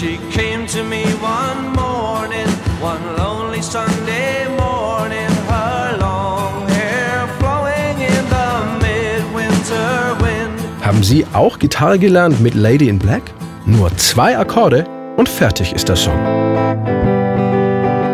She 0.00 0.18
came 0.32 0.66
to 0.68 0.82
me 0.82 1.04
one 1.20 1.74
morning, 1.74 2.48
one 2.80 3.02
lonely 3.18 3.60
Sunday 3.60 4.48
morning, 4.48 5.28
her 5.46 5.98
long 6.00 6.66
hair 6.68 7.28
flowing 7.38 8.00
in 8.00 8.24
the 8.30 8.48
midwinter 8.80 10.16
wind. 10.22 10.58
Haben 10.80 11.02
Sie 11.02 11.26
auch 11.34 11.58
Gitarre 11.58 11.98
gelernt 11.98 12.40
mit 12.40 12.54
Lady 12.54 12.88
in 12.88 12.98
Black? 12.98 13.20
Nur 13.66 13.94
zwei 13.98 14.38
Akkorde 14.38 14.86
und 15.18 15.28
fertig 15.28 15.74
ist 15.74 15.90
der 15.90 15.96
Song. 15.96 16.18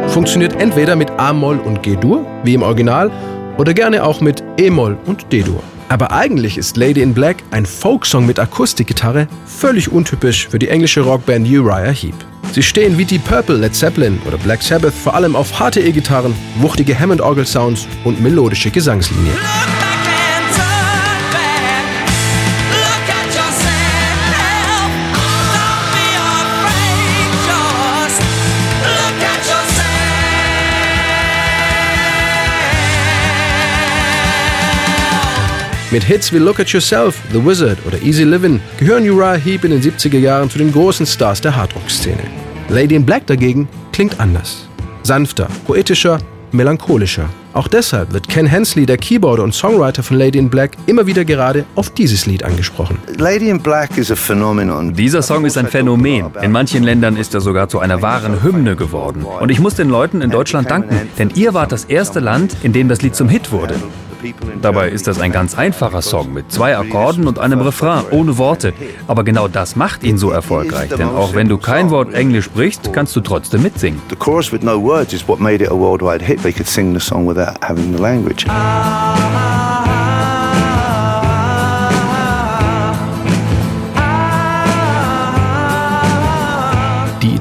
Funktioniert 0.08 0.60
entweder 0.60 0.96
mit 0.96 1.08
A-Moll 1.12 1.60
und 1.60 1.84
G-Dur, 1.84 2.26
wie 2.42 2.54
im 2.54 2.62
Original, 2.62 3.12
oder 3.58 3.72
gerne 3.74 4.02
auch 4.02 4.20
mit 4.20 4.42
E-Moll 4.58 4.98
und 5.06 5.32
D-Dur. 5.32 5.62
Aber 5.88 6.12
eigentlich 6.12 6.58
ist 6.58 6.76
Lady 6.76 7.00
in 7.00 7.14
Black 7.14 7.36
ein 7.50 7.64
Folksong 7.64 8.26
mit 8.26 8.40
Akustikgitarre, 8.40 9.28
völlig 9.46 9.90
untypisch 9.90 10.48
für 10.48 10.58
die 10.58 10.68
englische 10.68 11.00
Rockband 11.00 11.48
Uriah 11.48 11.92
Heep. 11.92 12.14
Sie 12.52 12.62
stehen 12.62 12.98
wie 12.98 13.04
die 13.04 13.18
Purple, 13.18 13.56
Led 13.56 13.74
Zeppelin 13.74 14.18
oder 14.26 14.38
Black 14.38 14.62
Sabbath 14.62 14.94
vor 14.94 15.14
allem 15.14 15.36
auf 15.36 15.58
harte 15.58 15.80
E-Gitarren, 15.80 16.34
wuchtige 16.58 16.98
Hammond-Orgel-Sounds 16.98 17.86
und 18.04 18.20
melodische 18.20 18.70
Gesangslinien. 18.70 19.36
Mit 35.92 36.02
Hits 36.02 36.32
wie 36.32 36.38
Look 36.38 36.58
at 36.58 36.68
Yourself, 36.70 37.16
The 37.32 37.44
Wizard 37.44 37.78
oder 37.86 38.02
Easy 38.02 38.24
Livin' 38.24 38.60
gehören 38.76 39.08
Uriah 39.08 39.34
Heep 39.36 39.62
in 39.62 39.70
den 39.70 39.80
70er 39.80 40.18
Jahren 40.18 40.50
zu 40.50 40.58
den 40.58 40.72
großen 40.72 41.06
Stars 41.06 41.40
der 41.40 41.54
Hardrock-Szene. 41.54 42.24
Lady 42.68 42.96
in 42.96 43.06
Black 43.06 43.24
dagegen 43.28 43.68
klingt 43.92 44.18
anders. 44.18 44.66
Sanfter, 45.04 45.46
poetischer, 45.64 46.18
melancholischer. 46.50 47.28
Auch 47.52 47.68
deshalb 47.68 48.12
wird 48.12 48.28
Ken 48.28 48.46
Hensley, 48.46 48.84
der 48.84 48.98
Keyboarder 48.98 49.44
und 49.44 49.54
Songwriter 49.54 50.02
von 50.02 50.18
Lady 50.18 50.40
in 50.40 50.50
Black, 50.50 50.72
immer 50.86 51.06
wieder 51.06 51.24
gerade 51.24 51.64
auf 51.76 51.90
dieses 51.90 52.26
Lied 52.26 52.42
angesprochen. 52.42 52.98
Lady 53.16 53.48
in 53.48 53.60
Black 53.60 53.96
is 53.96 54.10
a 54.10 54.16
phenomenon. 54.16 54.92
Dieser 54.92 55.22
Song 55.22 55.44
ist 55.44 55.56
ein 55.56 55.68
Phänomen. 55.68 56.26
In 56.42 56.50
manchen 56.50 56.82
Ländern 56.82 57.16
ist 57.16 57.32
er 57.32 57.40
sogar 57.40 57.68
zu 57.68 57.78
einer 57.78 58.02
wahren 58.02 58.42
Hymne 58.42 58.74
geworden. 58.74 59.22
Und 59.22 59.50
ich 59.50 59.60
muss 59.60 59.76
den 59.76 59.88
Leuten 59.88 60.20
in 60.20 60.30
Deutschland 60.30 60.68
danken, 60.68 61.08
denn 61.16 61.30
ihr 61.36 61.54
wart 61.54 61.70
das 61.70 61.84
erste 61.84 62.18
Land, 62.18 62.56
in 62.64 62.72
dem 62.72 62.88
das 62.88 63.02
Lied 63.02 63.14
zum 63.14 63.28
Hit 63.28 63.52
wurde. 63.52 63.76
Dabei 64.62 64.88
ist 64.88 65.06
das 65.06 65.20
ein 65.20 65.32
ganz 65.32 65.56
einfacher 65.56 66.02
Song 66.02 66.32
mit 66.32 66.52
zwei 66.52 66.76
Akkorden 66.76 67.26
und 67.26 67.38
einem 67.38 67.60
Refrain 67.60 68.04
ohne 68.10 68.38
Worte. 68.38 68.72
Aber 69.06 69.24
genau 69.24 69.48
das 69.48 69.76
macht 69.76 70.02
ihn 70.04 70.18
so 70.18 70.30
erfolgreich, 70.30 70.90
denn 70.90 71.08
auch 71.08 71.34
wenn 71.34 71.48
du 71.48 71.58
kein 71.58 71.90
Wort 71.90 72.14
Englisch 72.14 72.46
sprichst, 72.46 72.92
kannst 72.92 73.14
du 73.16 73.20
trotzdem 73.20 73.62
mitsingen. 73.62 74.00
The 74.10 74.16
chorus 74.16 74.52
with 74.52 74.62
no 74.62 74.82
words 74.82 75.12
is 75.12 75.26
what 75.28 75.40
made 75.40 75.62
it 75.62 75.70
a 75.70 75.74
worldwide 75.74 76.24
hit. 76.24 76.42
They 76.42 76.52
could 76.52 76.68
sing 76.68 76.94
the 76.94 77.00
song 77.00 77.26
without 77.26 77.56
having 77.62 77.94
the 77.94 78.02
language. 78.02 78.44
Die 78.44 79.45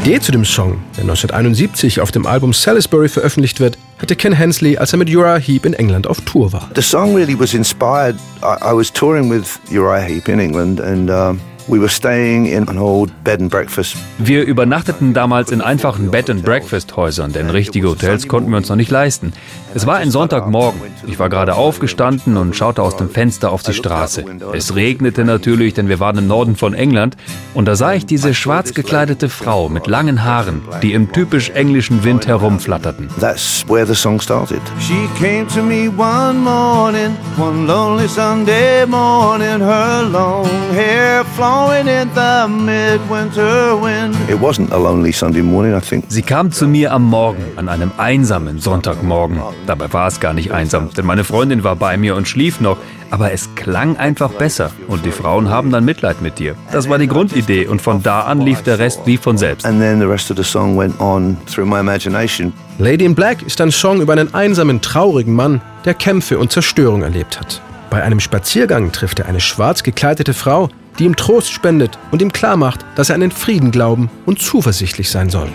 Idee 0.05 0.19
zu 0.19 0.31
dem 0.31 0.45
Song, 0.45 0.83
der 0.97 1.01
1971 1.05 1.99
auf 1.99 2.11
dem 2.11 2.27
Album 2.27 2.53
Salisbury 2.53 3.09
veröffentlicht 3.09 3.59
wird, 3.59 3.79
hatte 3.97 4.15
Ken 4.15 4.33
Hensley, 4.33 4.77
als 4.77 4.93
er 4.93 4.99
mit 4.99 5.09
Uriah 5.09 5.39
Heep 5.39 5.65
in 5.65 5.73
England 5.73 6.05
auf 6.05 6.21
Tour 6.21 6.53
war. 6.53 6.69
The 6.75 6.81
song 6.83 7.15
really 7.15 7.33
was 7.39 7.55
inspired. 7.55 8.15
I, 8.43 8.69
I 8.69 8.71
was 8.71 8.93
touring 8.93 9.31
with 9.31 9.59
Uriah 9.71 10.05
Heep 10.05 10.27
in 10.27 10.39
England, 10.39 10.79
and 10.79 11.09
um, 11.09 11.41
we 11.67 11.79
were 11.79 11.89
staying 11.89 12.45
in 12.45 12.67
an 12.69 12.77
old 12.77 13.11
bed 13.23 13.41
and 13.41 13.49
breakfast. 13.49 13.95
Wir 14.17 14.43
übernachteten 14.43 15.13
damals 15.13 15.51
in 15.51 15.61
einfachen 15.61 16.11
Bed-and-Breakfast-Häusern, 16.11 17.33
denn 17.33 17.49
richtige 17.49 17.89
Hotels 17.89 18.27
konnten 18.27 18.51
wir 18.51 18.57
uns 18.57 18.69
noch 18.69 18.75
nicht 18.75 18.91
leisten. 18.91 19.33
Es 19.73 19.85
war 19.85 19.97
ein 19.97 20.11
Sonntagmorgen. 20.11 20.79
Ich 21.07 21.19
war 21.19 21.29
gerade 21.29 21.55
aufgestanden 21.55 22.37
und 22.37 22.55
schaute 22.55 22.81
aus 22.81 22.95
dem 22.95 23.09
Fenster 23.09 23.51
auf 23.51 23.63
die 23.63 23.73
Straße. 23.73 24.23
Es 24.53 24.75
regnete 24.75 25.25
natürlich, 25.25 25.73
denn 25.73 25.89
wir 25.89 25.99
waren 25.99 26.17
im 26.17 26.27
Norden 26.27 26.55
von 26.55 26.73
England. 26.73 27.17
Und 27.53 27.65
da 27.67 27.75
sah 27.75 27.93
ich 27.93 28.05
diese 28.05 28.33
schwarz 28.33 28.73
gekleidete 28.73 29.27
Frau 29.27 29.67
mit 29.69 29.87
langen 29.87 30.23
Haaren, 30.23 30.61
die 30.81 30.93
im 30.93 31.11
typisch 31.11 31.49
englischen 31.49 32.03
Wind 32.03 32.27
herumflatterten. 32.27 33.09
That's 33.19 33.65
where 33.67 33.85
the 33.85 33.95
song 33.95 34.21
started. 34.21 34.61
She 34.79 35.09
came 35.19 35.47
to 35.47 35.61
me 35.61 35.89
one 35.89 36.39
morning, 36.39 37.17
one 37.37 37.67
lonely 37.67 38.07
Sunday 38.07 38.85
morning, 38.85 39.59
her 39.59 40.03
long 40.03 40.47
hair 40.73 41.25
flowing 41.35 41.54
in 41.55 42.09
the 42.13 42.47
midwinter 42.47 43.75
wind. 43.81 44.15
It 44.29 44.39
wasn't 44.39 44.71
a 44.71 44.77
lonely 44.77 45.11
Sunday 45.11 45.41
morning, 45.41 45.73
I 45.75 45.79
think. 45.79 46.05
Sie 46.09 46.21
kam 46.21 46.51
zu 46.51 46.67
mir 46.67 46.91
am 46.91 47.03
Morgen, 47.03 47.43
an 47.55 47.69
einem 47.69 47.91
einsamen 47.97 48.59
Sonntagmorgen. 48.59 49.39
Dabei 49.65 49.91
war 49.93 50.07
es 50.07 50.19
gar 50.19 50.33
nicht 50.33 50.51
einsam, 50.51 50.89
denn 50.95 51.05
meine 51.05 51.23
Freundin 51.23 51.63
war 51.63 51.75
bei 51.75 51.97
mir 51.97 52.15
und 52.15 52.27
schlief 52.27 52.59
noch. 52.59 52.77
Aber 53.11 53.31
es 53.31 53.53
klang 53.55 53.97
einfach 53.97 54.31
besser 54.31 54.71
und 54.87 55.05
die 55.05 55.11
Frauen 55.11 55.49
haben 55.49 55.71
dann 55.71 55.85
Mitleid 55.85 56.21
mit 56.21 56.39
dir. 56.39 56.55
Das 56.71 56.89
war 56.89 56.97
die 56.97 57.07
Grundidee 57.07 57.67
und 57.67 57.81
von 57.81 58.01
da 58.03 58.21
an 58.21 58.41
lief 58.41 58.63
der 58.63 58.79
Rest 58.79 59.01
wie 59.05 59.17
von 59.17 59.37
selbst. 59.37 59.65
And 59.65 59.79
then 59.79 59.99
the 59.99 60.05
rest 60.05 60.31
of 60.31 60.37
the 60.37 60.43
song 60.43 60.77
went 60.77 60.99
on 60.99 61.37
through 61.45 61.67
my 61.67 61.79
imagination. 61.79 62.51
Lady 62.79 63.05
in 63.05 63.15
Black 63.15 63.41
ist 63.43 63.61
ein 63.61 63.71
Song 63.71 64.01
über 64.01 64.13
einen 64.13 64.33
einsamen, 64.33 64.81
traurigen 64.81 65.33
Mann, 65.33 65.61
der 65.85 65.93
Kämpfe 65.93 66.39
und 66.39 66.51
Zerstörung 66.51 67.03
erlebt 67.03 67.39
hat. 67.39 67.61
Bei 67.89 68.03
einem 68.03 68.19
Spaziergang 68.19 68.91
trifft 68.91 69.19
er 69.19 69.27
eine 69.27 69.39
schwarz 69.39 69.83
gekleidete 69.83 70.33
Frau, 70.33 70.69
die 70.99 71.05
ihm 71.05 71.15
Trost 71.15 71.51
spendet 71.51 71.97
und 72.11 72.21
ihm 72.21 72.31
klarmacht, 72.31 72.85
dass 72.95 73.09
er 73.09 73.15
an 73.15 73.21
den 73.21 73.31
Frieden 73.31 73.71
glauben 73.71 74.09
und 74.25 74.39
zuversichtlich 74.39 75.09
sein 75.09 75.29
soll. 75.29 75.49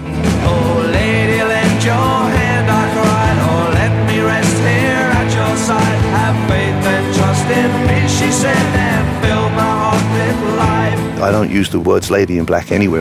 Oh, 0.47 0.81
lady, 0.93 1.41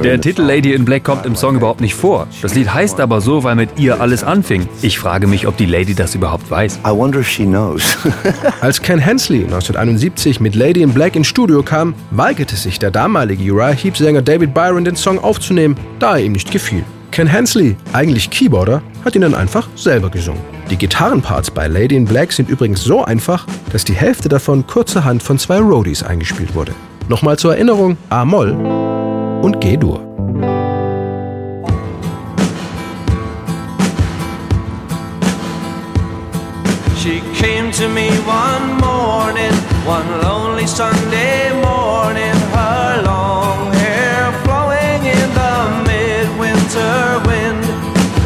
Der 0.03 0.19
Titel 0.19 0.41
Lady 0.41 0.73
in 0.73 0.83
Black 0.83 1.05
kommt 1.05 1.25
im 1.25 1.37
Song 1.37 1.55
überhaupt 1.55 1.79
nicht 1.79 1.95
vor. 1.95 2.27
Das 2.41 2.53
Lied 2.53 2.73
heißt 2.73 2.99
aber 2.99 3.21
so, 3.21 3.43
weil 3.45 3.55
mit 3.55 3.79
ihr 3.79 4.01
alles 4.01 4.25
anfing. 4.25 4.67
Ich 4.81 4.99
frage 4.99 5.25
mich, 5.25 5.47
ob 5.47 5.55
die 5.55 5.65
Lady 5.65 5.95
das 5.95 6.15
überhaupt 6.15 6.51
weiß. 6.51 6.79
I 6.85 6.89
wonder 6.89 7.19
if 7.19 7.29
she 7.29 7.45
knows. 7.45 7.97
Als 8.61 8.81
Ken 8.81 8.99
Hensley 8.99 9.45
1971 9.45 10.41
mit 10.41 10.53
Lady 10.53 10.81
in 10.81 10.93
Black 10.93 11.15
ins 11.15 11.27
Studio 11.27 11.63
kam, 11.63 11.93
weigerte 12.11 12.57
sich 12.57 12.77
der 12.77 12.91
damalige 12.91 13.53
Uriah 13.53 13.71
Heep-Sänger 13.71 14.21
David 14.21 14.53
Byron, 14.53 14.83
den 14.83 14.97
Song 14.97 15.17
aufzunehmen, 15.17 15.77
da 15.99 16.17
er 16.17 16.25
ihm 16.25 16.33
nicht 16.33 16.51
gefiel. 16.51 16.83
Ken 17.11 17.27
Hensley, 17.27 17.77
eigentlich 17.93 18.29
Keyboarder, 18.29 18.81
hat 19.05 19.15
ihn 19.15 19.21
dann 19.21 19.33
einfach 19.33 19.69
selber 19.75 20.09
gesungen. 20.09 20.41
Die 20.69 20.77
Gitarrenparts 20.77 21.51
bei 21.51 21.67
Lady 21.67 21.95
in 21.95 22.05
Black 22.05 22.33
sind 22.33 22.49
übrigens 22.49 22.83
so 22.83 23.03
einfach, 23.03 23.47
dass 23.71 23.85
die 23.85 23.95
Hälfte 23.95 24.27
davon 24.29 24.67
kurzerhand 24.67 25.23
von 25.23 25.39
zwei 25.39 25.59
Roadies 25.59 26.03
eingespielt 26.03 26.53
wurde. 26.53 26.73
Nochmal 27.09 27.37
zur 27.37 27.55
Erinnerung: 27.55 27.97
A-Moll 28.11 28.51
und 29.41 29.59
G-Dur. 29.59 29.99
She 36.95 37.23
came 37.33 37.71
to 37.71 37.89
me 37.89 38.11
one 38.27 38.77
morning, 38.79 39.51
one 39.87 40.21
lonely 40.21 40.67
Sunday 40.67 41.49
morning, 41.63 42.35
her 42.53 43.01
long 43.03 43.73
hair 43.73 44.31
flowing 44.43 45.01
in 45.03 45.33
the 45.33 45.55
midwinter 45.89 47.19
wind. 47.25 47.65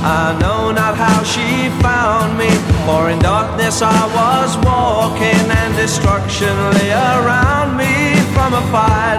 I 0.04 0.36
know 0.42 0.74
not 0.74 0.98
how 0.98 1.24
she 1.24 1.70
found 1.82 2.38
me, 2.38 2.50
for 2.86 3.10
in 3.10 3.20
darkness 3.20 3.82
I 3.82 4.04
was 4.20 4.58
walking, 4.66 5.50
and 5.50 5.74
destruction 5.78 6.54
lay 6.74 6.92
around 6.92 7.78
me 7.78 7.83
fire. 8.74 9.13